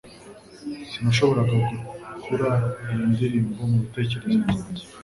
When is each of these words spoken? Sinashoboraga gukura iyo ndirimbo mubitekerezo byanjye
Sinashoboraga 0.89 1.55
gukura 1.69 2.49
iyo 2.91 3.03
ndirimbo 3.11 3.59
mubitekerezo 3.71 4.37
byanjye 4.45 4.83